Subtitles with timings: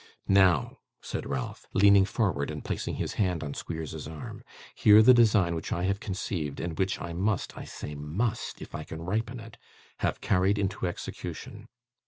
[0.27, 4.43] 'Now,' said Ralph, leaning forward, and placing his hand on Squeers's arm,
[4.73, 8.73] 'hear the design which I have conceived, and which I must I say, must, if
[8.73, 9.57] I can ripen it
[9.97, 11.67] have carried into execution.